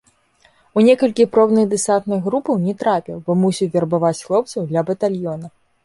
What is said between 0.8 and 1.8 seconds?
некалькі пробных